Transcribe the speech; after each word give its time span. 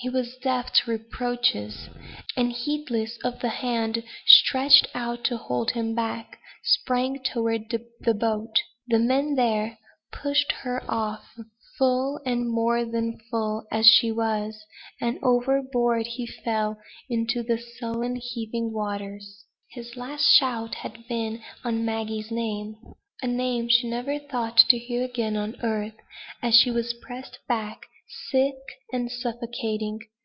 He 0.00 0.10
was 0.10 0.36
deaf 0.36 0.74
to 0.74 0.90
reproaches; 0.90 1.88
and, 2.36 2.52
heedless 2.52 3.18
of 3.24 3.40
the 3.40 3.48
hand 3.48 4.04
stretched 4.26 4.86
out 4.94 5.24
to 5.24 5.38
hold 5.38 5.70
him 5.70 5.94
back, 5.94 6.38
sprang 6.62 7.18
toward 7.24 7.70
the 7.70 8.14
boat. 8.14 8.54
The 8.86 8.98
men 8.98 9.36
there 9.36 9.78
pushed 10.12 10.52
her 10.60 10.84
off 10.86 11.24
full 11.78 12.20
and 12.26 12.48
more 12.48 12.84
than 12.84 13.18
full 13.30 13.64
as 13.72 13.86
she 13.86 14.12
was; 14.12 14.62
and 15.00 15.18
overboard 15.22 16.06
he 16.06 16.26
fell 16.26 16.76
into 17.08 17.42
the 17.42 17.56
sullen 17.56 18.16
heaving 18.16 18.74
waters. 18.74 19.46
His 19.70 19.96
last 19.96 20.26
shout 20.26 20.74
had 20.74 21.08
been 21.08 21.42
on 21.64 21.86
Maggie's 21.86 22.30
name 22.30 22.76
a 23.22 23.26
name 23.26 23.70
she 23.70 23.88
never 23.88 24.18
thought 24.18 24.58
to 24.58 24.78
hear 24.78 25.02
again 25.02 25.36
on 25.38 25.56
earth, 25.62 25.94
as 26.42 26.54
she 26.54 26.70
was 26.70 26.92
pressed 26.92 27.38
back, 27.48 27.86
sick 28.30 28.54
and 28.92 29.10
suffocating. 29.10 29.98